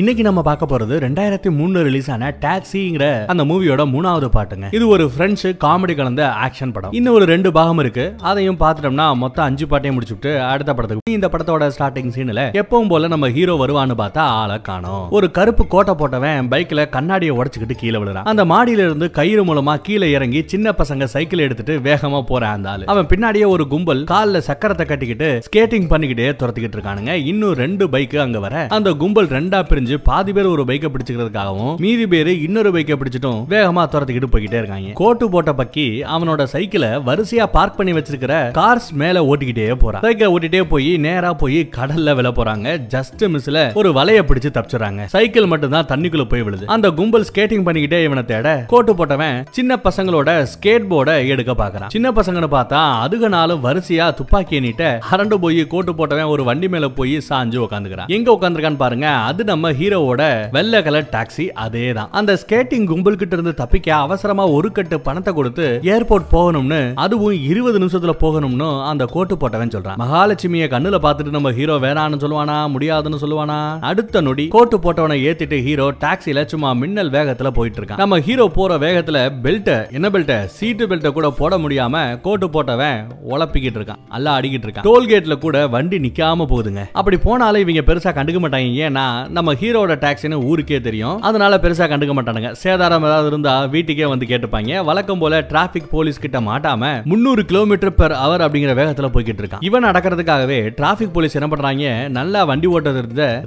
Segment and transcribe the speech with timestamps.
[0.00, 4.68] இன்னைக்கு நம்ம பார்க்க போறது ரெண்டாயிரத்தி மூணு ரிலீஸ் ஆன டாக்ஸிங்கிற அந்த மூவியோட மூணாவது பாட்டுங்க.
[4.76, 6.94] இது ஒரு ஃப்ரெண்ட்ஸ் காமெடி கலந்த ஆக்ஷன் படம்.
[6.98, 8.04] இன்னும் ஒரு ரெண்டு பாகம் இருக்கு.
[8.30, 13.28] அதையும் பார்த்துட்டோம்னா மொத்தம் அஞ்சு பாட்டையும் முடிச்சுட்டு அடுத்த படத்துக்கு இந்த படத்தோட ஸ்டார்டிங் சீன்ல எப்பவும் போல நம்ம
[13.36, 15.04] ஹீரோ வருவான்னு பார்த்தா ஆளை காணும்.
[15.18, 18.26] ஒரு கருப்பு கோட்டை போட்டவன் பைக்ல கண்ணாடியை உடச்சுக்கிட்டு கீழே விழுறான்.
[18.32, 22.90] அந்த மாடியில இருந்து கயிறு மூலமா கீழே இறங்கி சின்ன பசங்க சைக்கிள் எடுத்துட்டு வேகமா போறான் அந்த ஆளு.
[22.94, 27.14] அவன் பின்னாடியே ஒரு கும்பல் காலில் சக்கரத்தை கட்டிக்கிட்டு ஸ்கேட்டிங் பண்ணிக்கிட்டே துரத்திக்கிட்டு இருக்கானுங்க.
[27.32, 32.06] இன்னும் ரெண்டு பைக் அங்க வர அந்த கும்பல் ரெண்டா பிரிஞ்சு பாதி பேர் ஒரு பைக்கை பிடிச்சுக்கிறதுக்காகவும் மீதி
[32.06, 34.92] பேர் இன்னொரு பைக்கை பிடிச்சிட்டும் வேகமா துரத்துக்கிட்டு போய்கிட்டே இருக்காங்க.
[35.00, 40.02] கோட்டு போட்ட பக்கி அவனோட சைக்கிளை வரிசையா பார்க் பண்ணி வச்சிருக்கிற கார்ஸ் மேல ஓட்டிக்கிட்டே போறான்.
[40.06, 42.76] சைக்கிளை ஓட்டிட்டே போய் நேரா போய் கடல்ல விழ போறாங்க.
[42.94, 46.66] ஜஸ்ட் மிஸ்ல ஒரு வலைய பிடிச்சு தப்பிச்சுறாங்க சைக்கிள் மட்டும் தான் தண்ணிக்குள்ள போய் விழுது.
[46.76, 51.92] அந்த கும்பல் ஸ்கேட்டிங் பண்ணிக்கிட்டே இவனை தேட கோட்டு போட்டவன் சின்ன பசங்களோட ஸ்கேட் போர்டை எடுக்க பாக்குறான்.
[51.96, 56.88] சின்ன பசங்கன்னு பார்த்தா அதுக நாளும் வரிசையா துப்பாக்கி நீட்ட அரண்டு போய் கோட்டு போட்டவன் ஒரு வண்டி மேல
[56.98, 60.22] போய் சாஞ்சு உட்காந்துக்கிறான் எங்க உட்காந்துருக்கான்னு பாருங்க அது நம்ம ஹீரோவோட
[60.56, 65.32] வெள்ளை கலர் டாக்ஸி அதே தான் அந்த ஸ்கேட்டிங் கும்பல் கிட்ட இருந்து தப்பிக்க அவசரமா ஒரு கட்டு பணத்தை
[65.38, 69.98] கொடுத்து ஏர்போர்ட் போகணும்னு அதுவும் இருபது நிமிஷத்துல போகணும்னு அந்த கோட்டு போட்டவன் சொல்றான்.
[70.02, 73.58] மகாலட்சுமிய கண்ணுல பார்த்துட்டு நம்ம ஹீரோ வேணான்னு சொல்லுவானா முடியாதுன்னு சொல்லுவானா?
[73.90, 78.78] அடுத்த நொடி கோட்டு போட்டவனை ஏத்திட்டு ஹீரோ டாக்ஸில சும்மா மின்னல் வேகத்துல போயிட்டு இருக்கான் நம்ம ஹீரோ போற
[78.84, 82.98] வேகத்துல பெல்ட்ட என்ன பெல்ட் சீட்டு பெல்ட்ட கூட போட முடியாம கோட்டு போட்டவன்
[83.32, 84.02] உழப்பிக்கிட்டு இருக்கான்.
[84.18, 84.86] எல்லாம் அடிக்கிட்டு இருக்கான்.
[84.88, 86.82] டோல்கேட்ல கூட வண்டி நிக்காம போகுதுங்க.
[87.00, 88.82] அப்படி போனாலும் இவங்க பெருசா கண்டுக்க மாட்டாங்க.
[88.88, 89.04] ஏன்னா
[89.36, 91.20] நம்ம ஹீரோட டாக்ஸின்னு ஊருக்கே தெரியும்.
[91.20, 92.52] அதனால பெருசா கண்டுக்க மாட்டானுங்க.
[92.62, 94.84] சேதாரம் ஏதாவது இருந்தா வீட்டுக்கே வந்து கேட்டுப்பாங்க.
[94.90, 99.64] வழக்கம் போல டிராபிக் போலீஸ் கிட்ட மாட்டாம முன்னூறு கிலோமீட்டர் பெர் அவர் அப்படிங்கிற வேகத்துல போய்கிட்டு இருக்கான்.
[99.68, 101.92] இவன் நடக்கிறதுக்காகவே டிராபிக் போலீஸ் என்ன பண்றாங்க?
[102.18, 102.90] நல்லா வண்டி ஓட்ட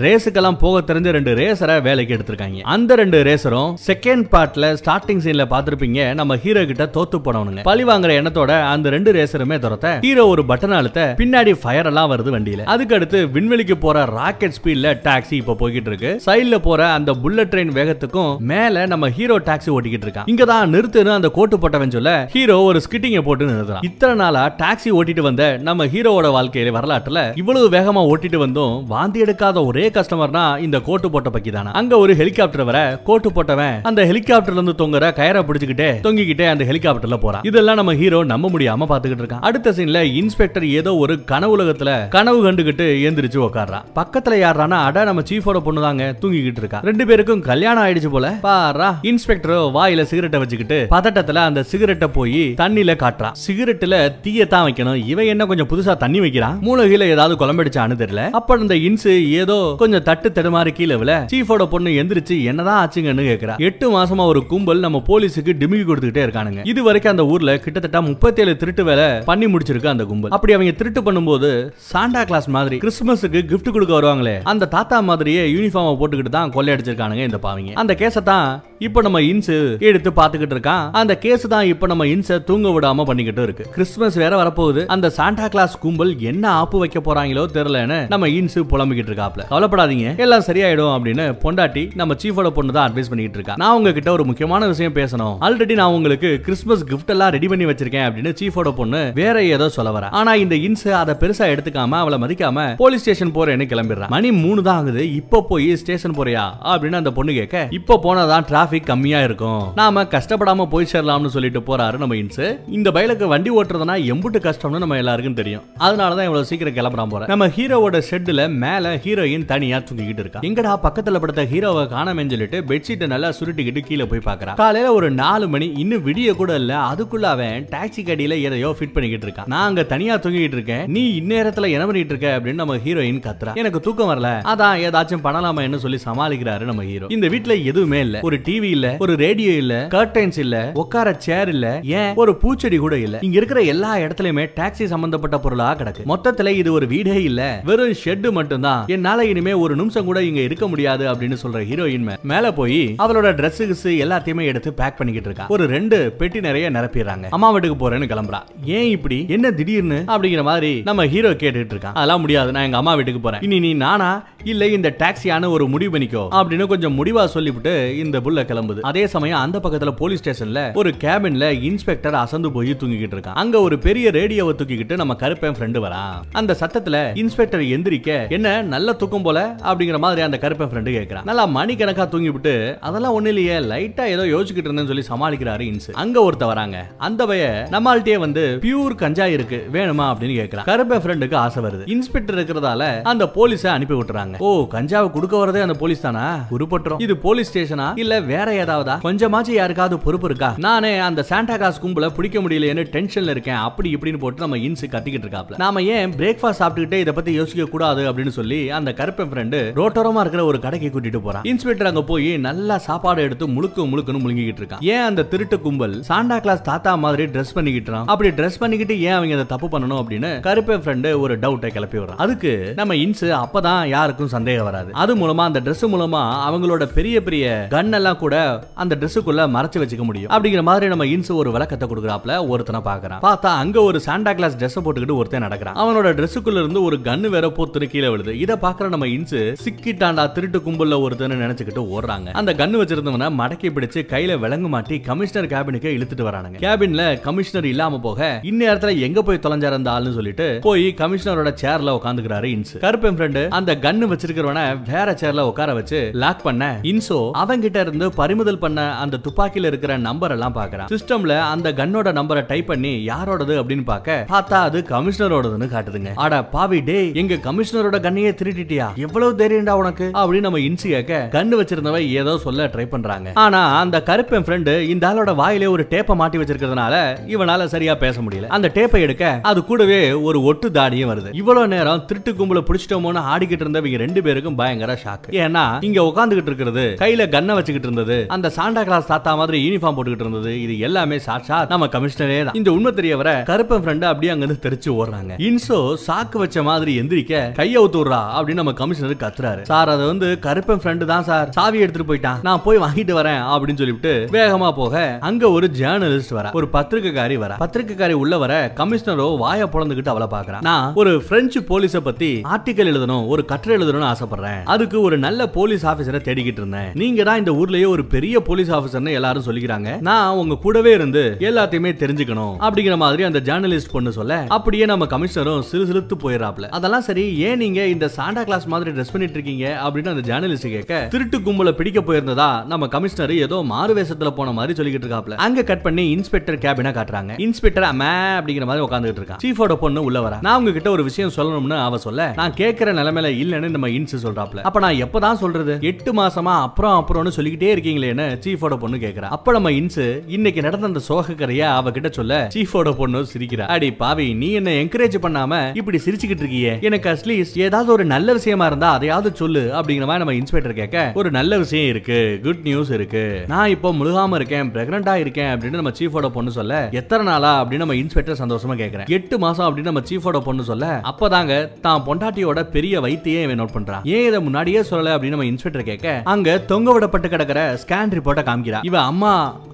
[0.06, 2.60] ரேஸுக்கெல்லாம் போக தெரிஞ்ச ரெண்டு ரேசரை வேலைக்கு எடுத்திருக்காங்க.
[2.76, 7.64] அந்த ரெண்டு ரேசரும் செகண்ட் பார்ட்ல ஸ்டார்டிங் சீன்ல பாத்திருப்பீங்க நம்ம ஹீரோ கிட்ட தோத்து போனவனுங்க.
[7.70, 12.34] பழி வாங்குற எண்ணத்தோட அந்த ரெண்டு ரேசருமே துரத்த ஹீரோ ஒரு பட்டன் அழுத்த பின்னாடி ஃபயர் எல்லாம் வருது
[12.36, 12.64] வண்டியில.
[12.74, 16.07] அதுக்கு அடுத்து விண்வெளிக்கு போற ராக்கெட் ஸ்பீட்ல டாக்ஸி இப்ப போய்கிட்டு இருக்கு.
[16.26, 20.28] சைடுல போற அந்த புல்லட் ட்ரெயின் வேகத்துக்கும் மேல நம்ம ஹீரோ டாக்ஸி ஓட்டிக்கிட்டு இருக்கான்.
[20.34, 23.86] இங்க தான் நிறுத்துன்னு அந்த கோட்டு போட்டவன் சொல்ல ஹீரோ ஒரு ஸ்கிட்டிங்க போட்டு நிறுத்துறான்.
[23.90, 29.66] இத்தனை நாளா டாக்ஸி ஓட்டிட்டு வந்த நம்ம ஹீரோவோட வாழ்க்கையில வரலாற்றுல இவ்வளவு வேகமா ஓட்டிட்டு வந்தும் வாந்தி எடுக்காத
[29.70, 31.72] ஒரே கஸ்டமர்னா இந்த கோட்டு போட்ட பக்கி தானா?
[31.82, 32.80] அங்க ஒரு ஹெலிகாப்டர் வர
[33.10, 37.46] கோட்டு போட்டவன் அந்த ஹெலிகாப்டர்ல இருந்து தொங்குற கயரை பிடிச்சுக்கிட்டே தொங்கிக்கிட்டே அந்த ஹெலிகாப்டர்ல போறான்.
[37.52, 39.44] இதெல்லாம் நம்ம ஹீரோ நம்ப முடியாம பாத்துக்கிட்டு இருக்கான்.
[39.50, 45.60] அடுத்த சீன்ல இன்ஸ்பெக்டர் ஏதோ ஒரு கனவுலகத்துல கனவு கண்டுகிட்டு எந்திரிச்சு உட்கார்றான் பக்கத்துல யாரானா அட நம்ம சீஃபோட
[45.66, 46.80] பொண்ணு தாங்க தூங்கிக்கிட்டு இருக்கா.
[46.90, 48.28] ரெண்டு பேருக்கும் கல்யாணம் ஆயிடுச்சு போல.
[48.48, 55.00] பாரா இன்ஸ்பெக்டர் வாயில சிகரெட்டை வச்சுக்கிட்டு பதட்டத்துல அந்த சிகரெட்டை போய் தண்ணில காட்டுறான் சிகரெட்ல தீயத்தான் வைக்கணும்.
[55.12, 56.58] இவன் என்ன கொஞ்சம் புதுசா தண்ணி வைக்கிறான்?
[56.68, 58.24] மூலகையில ஏதாவது குழம்படிச்சான்னு தெரியல.
[58.40, 63.56] அப்ப இந்த இன்சு ஏதோ கொஞ்சம் தட்டு தடுமாறி கீழே விழ சீஃபோட பொண்ணு எந்திரிச்சு என்னதான் ஆச்சுங்கன்னு கேக்குறா.
[63.70, 66.62] எட்டு மாசமா ஒரு கும்பல் நம்ம போலீஸுக்கு டிமிக்கி கொடுத்துக்கிட்டே இருக்கானுங்க.
[66.74, 70.34] இது வரைக்கும் அந்த ஊர்ல கிட்டத்தட்ட முப்பத்தேழு திருட்டு வேலை பண்ணி முடிச்சிருக்கு அந்த கும்பல்.
[70.38, 71.52] அப்படி அவங்க திருட்டு பண்ணும்போது
[71.92, 77.40] சாண்டா கிளாஸ் மாதிரி கிறிஸ்துமஸுக்கு கிஃப்ட் கொடுக்க வருவாங்களே அந்த தாத்தா மாதிரியே யூனிஃபார்ம் போட்டுக்கிட்டு தான் கொள்ளையடிச்சிருக்கானுங்க இந்த
[77.46, 77.74] பாவிங்க.
[77.82, 78.48] அந்த கேஸை தான்
[78.88, 79.56] இப்போ நம்ம இன்சு
[79.90, 80.84] எடுத்து பார்த்துக்கிட்டு இருக்கான்.
[81.00, 83.66] அந்த கேஸ் தான் இப்போ நம்ம இன்ச தூங்க விடாம பண்ணிக்கிட்டு இருக்கு.
[83.76, 84.82] கிறிஸ்துமஸ் வேற வரப்போகுது.
[84.96, 89.46] அந்த சாண்டா கிளாஸ் கும்பல் என்ன ஆப்பு வைக்க போறாங்களோ தெரியலன்னு நம்ம இன்சு புலம்பிக்கிட்டு இருக்காப்ல.
[89.54, 90.08] கவலைப்படாதீங்க.
[90.26, 93.56] எல்லாம் சரியாயிடும் அப்படின்னு பொண்டாட்டி நம்ம சீஃபோட பொண்ணு தான் அட்வைஸ் பண்ணிட்டு இருக்கா.
[93.64, 95.36] நான் உங்ககிட்ட ஒரு முக்கியமான விஷயம் பேசணும்.
[95.48, 99.92] ஆல்ரெடி நான் உங்களுக்கு கிறிஸ்துமஸ் கிஃப்ட் எல்லாம் ரெடி பண்ணி வச்சிருக்கேன் அப்படின்னு சீஃபோட பொண்ணு வேற ஏதோ சொல்ல
[99.98, 100.06] வர.
[100.22, 104.80] ஆனா இந்த இன்சு அதை பெருசா எடுத்துக்காம அவளை மதிக்காம போலீஸ் ஸ்டேஷன் போறேன்னு கிளம்பிடுறான் மணி மூணு தான்
[104.82, 105.04] ஆகுது.
[105.20, 106.50] இப்போ போய் ஸ்டேஷன் போறியா?
[106.64, 109.72] அப்படின்னு அந்த பொண்ணு கேட்க இப்போ போனாதான் டிராபிக் கம்மியா இருக்கும்.
[109.76, 112.60] நாம கஷ்டப்படாம போய் சேரலாம்னு சொல்லிட்டு போறாரு நம்ம இன்சு.
[112.70, 115.62] இந்த பயலுக்கு வண்டி ஓட்டுறதுனா எம்புட்டு கஷ்டம்னு நம்ம எல்லாருக்கும் தெரியும்.
[115.80, 120.40] அதனாலதான் இவ்வளவு சீக்கிரம் கிளம்புறான் போறேன் நம்ம ஹீரோவோட ஷெட்ல மேல ஹீரோயின் தனியா தூங்கிக்கிட்டு இருக்கா.
[120.40, 124.56] எங்கடா பக்கத்துல படுத்த ஹீரோவை காணாமன்னு சொல்லிட்டு பெட்ஷீட்டை நல்லா சுருட்டிக்கிட்டு கீழே போய் பாக்குறா.
[124.56, 129.28] காலையில ஒரு நாலு மணி இன்னும் விடிய கூட இல்ல அதுக்குள்ள அவன் டாக்ஸி கடியில எதையோ ஃபிட் பண்ணிக்கிட்டு
[129.28, 130.92] இருக்கான் நான் அங்க தனியா தூங்கிட்டு இருக்கேன்.
[130.92, 132.40] நீ இந்நேரத்துல என்ன பண்ணிட்டு இருக்க?
[132.40, 133.56] அப்படின்னு நம்ம ஹீரோயின் கத்துறா.
[133.56, 134.28] எனக்கு தூக்கம் வரல.
[134.28, 135.57] அதான் ஏதாச்சும் பண்ணலாம்?
[135.62, 138.20] என்ன சொல்லி சமாளிக்கிறாரு நம்ம ஹீரோ இந்த வீட்டுல எதுவுமே இல்ல.
[138.22, 142.14] ஒரு டிவி இல்ல ஒரு ரேடியோ இல்ல கர்டைன்ஸ் இல்ல உட்கார சேர் இல்ல ஏன்?
[142.16, 143.18] ஒரு பூச்செடி கூட இல்ல.
[143.22, 146.04] இங்க இருக்கிற எல்லா இடத்துலயுமே டாக்ஸி சம்பந்தப்பட்ட பொருளா கிடக்கு.
[146.08, 147.62] மொத்தத்துல இது ஒரு வீடே இல்ல.
[147.64, 148.84] வெறும் ஷெட் மட்டும்தான்.
[148.88, 153.56] என்னால இனிமே ஒரு நிமிஷம் கூட இங்க இருக்க முடியாது அப்படின்னு சொல்ற ஹீரோயின் மேல போய் அவளோட Dress
[153.84, 155.46] எல்லாத்தையுமே எடுத்து பேக் பண்ணிக்கிட்டு இருக்கா.
[155.48, 157.26] ஒரு ரெண்டு பெட்டி நிறைய நிரப்பிடுறாங்க.
[157.30, 158.40] அம்மா வீட்டுக்கு போறேன்னு கிளம்புறா.
[158.66, 159.26] ஏன் இப்படி?
[159.28, 160.04] என்ன திடீர்னு?
[160.08, 161.94] அப்படிங்கிற மாதிரி நம்ம ஹீரோ கேட்டுட்டு இருக்கான்.
[161.94, 162.52] அதெல்லாம் முடியாது.
[162.52, 163.42] நான் எங்க அம்மா வீட்டுக்கு போறேன்.
[163.42, 164.24] இனி நீ நானா?
[164.44, 168.82] இல்ல இந்த டாக்ஸியான ஒரு முடிவு பண்ணிக்கோ அப்படின்னு கொஞ்சம் முடிவா சொல்லிவிட்டு இந்த புள்ள கிளம்புது.
[168.82, 173.38] அதே சமயம் அந்த பக்கத்துல போலீஸ் ஸ்டேஷன்ல ஒரு கேபின்ல இன்ஸ்பெக்டர் அசந்து போய் தூங்கிக்கிட்டு இருக்கான்.
[173.44, 176.16] அங்க ஒரு பெரிய ரேடியோவை தூக்கிக்கிட்டு நம்ம கருப்பன் ஃப்ரெண்டு வரான்.
[176.32, 179.56] அந்த சத்தத்துல இன்ஸ்பெக்டர் எந்திரிக்க என்ன நல்ல தூக்கம் போல?
[179.64, 184.26] அப்படிங்கிற மாதிரி அந்த கருப்பன் ஃப்ரெண்டு கேட்கிறான் நல்லா மணிக்கணக்கா தூங்கி விட்டு அதெல்லாம் ஒண்ணு இல்லையே லைட்டா ஏதோ
[184.26, 186.78] யோசிச்சுக்கிட்டு இருந்தேன்னு சொல்லி சமாளிக்கிறாரு இன்ஸ் அங்க ஒருத்த வராங்க.
[186.98, 190.06] அந்த பைய நம்மள்கிட்டயே வந்து பியூர் கஞ்சா இருக்கு வேணுமா?
[190.12, 191.84] அப்படின்னு கேட்கிறான் கருப்பன் ஃப்ரெண்டுக்கு ஆசை வருது.
[191.96, 194.38] இன்ஸ்பெக்டர் இருக்கிறதால அந்த போலீஸ அனுப்பி விட்டுறாங்க.
[194.38, 196.46] ஓ கஞ்சாவை கொடுக்க வரதே அந்த போலீஸ் தானா?
[196.52, 197.02] உருப்பட்டுரும்.
[197.02, 197.98] இது போலீஸ் ஸ்டேஷனா?
[198.00, 198.96] இல்ல வேற ஏதாவதா?
[199.04, 200.54] கொஞ்சமாச்சும் யாருக்காவது பொறுப்பு இருக்கா?
[200.58, 203.56] நானே அந்த சாண்டா காஸ் கும்பல பிடிக்க முடியலன்னு டென்ஷன்ல இருக்கேன்.
[203.56, 205.58] அப்படி இப்படின்னு போட்டு நம்ம இன்ஸ் கத்திக்கிட்டு இருக்காப்ல.
[205.58, 210.46] நாம ஏன் பிரேக்ஃபாஸ்ட் சாப்பிட்டுக்கிட்டே இதை பத்தி யோசிக்க கூடாது அப்படின்னு சொல்லி அந்த கருப்பன் ஃப்ரெண்டு ரோட்டோரமா இருக்கிற
[210.46, 211.44] ஒரு கடைக்கு கூட்டிட்டு போறான்.
[211.44, 214.82] இன்ஸ்பெக்டர் அங்க போய் நல்லா சாப்பாடு எடுத்து முழுக்க முழுக்கன்னு முழுங்கிட்டு இருக்கான்.
[214.82, 219.34] ஏன் அந்த திருட்டு கும்பல் சாண்டா கிளாஸ் தாத்தா மாதிரி ட்ரெஸ் பண்ணிக்கிட்டு அப்படி ட்ரெஸ் பண்ணிக்கிட்டு ஏன் அவங்க
[219.34, 224.28] அதை தப்பு பண்ணணும் அப்படின்னு கருப்பன் ஃப்ரெண்டு ஒரு டவுட்டை கிளப்பி வரும் அதுக்கு நம்ம இன்ஸ் அப்பதான் யாருக்கும்
[224.28, 224.90] சந்தேகம் வராது.
[224.94, 227.46] அது மூலமா அந்த ட்ரெஸ் மூலமா அவங்களோட பெரிய பெரிய
[227.76, 228.36] கன் எல்லாம் கூட
[228.74, 230.32] அந்த ட்ரெஸ்ஸுக்குள்ள மறைச்சு வச்சுக்க முடியும்.
[230.32, 234.84] அப்படிங்கிற மாதிரி நம்ம இன்சு ஒரு விளக்கத்தை கொடுக்குறாப்ல ஒருத்தனை பாக்குறான் பார்த்தா அங்க ஒரு சாண்டா கிளாஸ் ட்ரெஸ்
[234.86, 235.78] போட்டுக்கிட்டு ஒருத்தன் நடக்கிறான்.
[235.84, 238.34] அவனோட ட்ரெஸ்ஸுக்குள்ள இருந்து ஒரு கன்னு வேற போத்துன்னு கீழே விழுது.
[238.40, 242.30] இதை பாக்குற நம்ம இன்சு சிக்கிட்டாண்டா திருட்டு கும்பல்ல ஒருத்தன் நினைச்சுக்கிட்டு ஓடுறாங்க.
[242.42, 246.60] அந்த கன்னு வச்சிருந்தவன மடக்கி பிடிச்சு கையில விலங்கு மாட்டி கமிஷனர் கேபினுக்கு இழுத்துட்டு வரானுங்க.
[246.66, 252.48] கேபின்ல கமிஷனர் இல்லாம போக இந்நேரத்துல எங்க போய் தொலைஞ்சாரு அந்த ஆள்னு சொல்லிட்டு போய் கமிஷனரோட சேர்ல உட்காந்துக்கிறாரு
[252.56, 252.76] இன்சு.
[252.86, 258.62] கருப்பன் ஃப்ரெண்டு அந்த கன்னு வச்சிருக்கிறவன வேற சேர்ல உட்கார வச்சு லாக் பண்ண இன்சோ அவங்கிட்ட இருந்து பறிமுதல்
[258.66, 260.90] பண்ண அந்த துப்பாக்கில இருக்கிற நம்பர் எல்லாம் பாக்குறான்.
[260.94, 266.12] சிஸ்டம்ல அந்த கன்னோட நம்பரை டைப் பண்ணி யாரோடது அப்படின்னு பார்க்க பார்த்தா அது கமிஷனரோடதுன்னு காட்டுதுங்க.
[266.16, 270.06] அட பாவி டே எங்க கமிஷனரோட கண்ணையே திருட்டிட்டியா எவ்வளவு தைரியம்டா உனக்கு?
[270.14, 273.32] அப்படின்னு நம்ம இன்சு கேட்க கண்ணு வச்சிருந்தவன் ஏதோ சொல்ல ட்ரை பண்றாங்க.
[273.34, 276.96] ஆனா அந்த கருப்பன் ஃப்ரெண்டு இந்த ஆளோட வாயிலே ஒரு டேப்பை மாட்டி வச்சிருக்கிறதுனால
[277.36, 278.48] இவனால சரியா பேச முடியல.
[278.48, 281.30] அந்த டேப்பை எடுக்க அது கூடவே ஒரு ஒட்டு தாடியும் வருது.
[281.32, 286.86] இவ்வளவு நேரம் திருட்டு கும்பல பிடிச்சிட்டோமோன்னு ஆடிக்கிட்டு இருந்தவங்க ரெண்டு பேருக்கும் பயங்கர ஷாக் ஏன்னா இங்க உட்காந்துகிட்டு இருக்கிறது
[287.04, 291.58] கையில கன்னை வச்சுக்கிட்டு இருந்தது அந்த சாண்டா கிளாஸ் தாத்தா மாதிரி யூனிஃபார்ம் போட்டுக்கிட்டு இருந்தது இது எல்லாமே சாட்சா
[291.74, 292.56] நம்ம கமிஷனரே தான்.
[292.60, 295.34] இந்த உண்மை தெரிய வர கருப்பன் ஃப்ரெண்ட் அப்படியே அங்க இருந்து தெரிச்சு ஓடுறாங்க.
[295.48, 299.62] இன்சோ சாக்கு வச்ச மாதிரி எந்திரிக்க கைய ஊத்துறா அப்படின்னு நம்ம கமிஷனர் கத்துறாரு.
[299.72, 302.42] சார் அது வந்து கருப்பன் ஃப்ரெண்டு தான் சார் சாவி எடுத்துட்டு போயிட்டான்.
[302.48, 304.96] நான் போய் வாங்கிட்டு வரேன் அப்படின்னு சொல்லிட்டு வேகமா போக
[305.30, 306.52] அங்க ஒரு ஜேர்னலிஸ்ட் வர.
[306.60, 307.56] ஒரு பத்திரிகைக்காரி வர.
[307.64, 313.28] பத்திரிகைக்காரி உள்ள வர கமிஷனரோ வாய பொழந்துகிட்டு அவளை பாக்குறான் நான் ஒரு பிரெஞ்சு போலீஸ பத்தி ஆர்டிக்கல் எழுதணும்
[313.34, 314.62] ஒரு கட்டுரை எழுதணும்னு ஆசைப்படுறேன்.
[314.76, 316.90] அது ஊருக்கு ஒரு நல்ல போலீஸ் ஆபீசரை தேடிக்கிட்டு இருந்தேன்.
[317.02, 319.90] நீங்க தான் இந்த ஊர்லயே ஒரு பெரிய போலீஸ் ஆபீசர்னு எல்லாரும் சொல்லிக்கிறாங்க.
[320.08, 325.66] நான் உங்க கூடவே இருந்து எல்லாத்தையுமே தெரிஞ்சுக்கணும் அப்படிங்கிற மாதிரி அந்த ஜேர்னலிஸ்ட் பொண்ணு சொல்ல அப்படியே நம்ம கமிஷனரும்
[325.72, 326.68] சிறு சிலுத்து போயிடறாப்ல.
[326.78, 329.66] அதெல்லாம் சரி ஏன் நீங்க இந்த சாண்டா கிளாஸ் மாதிரி ட்ரெஸ் பண்ணிட்டு இருக்கீங்க?
[329.88, 332.50] அப்படின்னு அந்த ஜேர்னலிஸ்ட் கேட்க திருட்டு கும்பல பிடிக்க போயிருந்ததா?
[332.74, 335.38] நம்ம கமிஷனர் ஏதோ மாறு வேஷத்துல போன மாதிரி சொல்லிக்கிட்டு இருக்காப்ல.
[335.48, 337.40] அங்க கட் பண்ணி இன்ஸ்பெக்டர் கேபினா காட்டுறாங்க.
[337.48, 339.44] இன்ஸ்பெக்டர் அம்மா அப்படிங்கிற மாதிரி உட்காந்துட்டு இருக்கான்.
[339.46, 340.40] சீஃபோட பொண்ணு உள்ள வர.
[340.48, 344.62] நான் உங்ககிட்ட ஒரு விஷயம் சொல்லணும்னு அவ சொல்ல நான் கேட்கிற நிலைமையில இல்லன்னு நம்ம இன்ஸ் சொல்றாப்ல.
[344.68, 345.74] அப்ப அப்ப நான் எப்பதான் சொல்றது?
[345.90, 349.30] எட்டு மாசமா அப்புறம் அப்புறம்னு சொல்லிக்கிட்டே இருக்கீங்களேன்னு சீஃபோட பொண்ணு கேக்குறா.
[349.36, 350.04] அப்ப நம்ம இன்சு
[350.36, 353.66] இன்னைக்கு நடந்த அந்த சோக கரைய அவகிட்ட சொல்ல சீஃபோட பொண்ணு சிரிக்கிறா.
[353.76, 356.74] அடி பாவி நீ என்ன என்கரேஜ் பண்ணாம இப்படி சிரிச்சுக்கிட்டு இருக்கியே?
[356.90, 361.32] எனக்கு அட்லீஸ்ட் ஏதாவது ஒரு நல்ல விஷயமா இருந்தா அதையாவது சொல்லு அப்படிங்கிற மாதிரி நம்ம இன்ஸ்பெக்டர் கேட்க ஒரு
[361.38, 363.24] நல்ல விஷயம் இருக்கு குட் நியூஸ் இருக்கு.
[363.54, 367.54] நான் இப்போ முழுகாம இருக்கேன் பிரெக்னண்டா இருக்கேன் அப்படின்னு நம்ம சீஃபோட பொண்ணு சொல்ல எத்தனை நாளா?
[367.64, 372.70] அப்படின்னு நம்ம இன்ஸ்பெக்டர் சந்தோஷமா கேட்கிறேன் எட்டு மாசம் அப்படின்னு நம்ம சீஃபோட பொண்ணு சொல்ல அப்பதாங்க தான் பொண்டாட்டியோட
[372.78, 374.06] பெரிய வைத்தியே இவன் நோட் பண்றான்.
[374.16, 378.44] ஏன் இதை முன்னாடி முன்னாடியே சொல்லல அப்படின்னு நம்ம இன்ஸ்பெக்டர் கேட்க அங்க தொங்க விடப்பட்டு கிடக்கிற ஸ்கேன் ரிப்போர்ட்டை
[378.50, 378.80] காமிக்கிறா.
[378.90, 379.34] இவ அம்மா